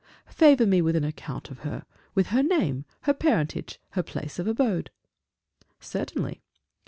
"Favor 0.31 0.65
me 0.65 0.81
with 0.81 0.95
an 0.95 1.03
account 1.03 1.51
of 1.51 1.59
her 1.59 1.85
with 2.15 2.29
her 2.29 2.41
name, 2.41 2.85
her 3.01 3.13
parentage, 3.13 3.79
her 3.91 4.01
place 4.01 4.39
of 4.39 4.47
abode." 4.47 4.89
"Certainly." 5.79 6.41